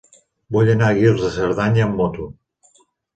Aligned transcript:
Vull 0.55 0.69
anar 0.73 0.87
a 0.87 0.95
Guils 0.99 1.21
de 1.25 1.29
Cerdanya 1.35 1.83
amb 1.89 1.99
moto. 2.01 2.25